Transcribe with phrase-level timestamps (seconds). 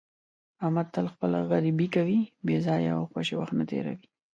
[0.63, 4.07] احمد تل خپله غریبي کوي، بې ځایه او خوشې وخت نه تېروي.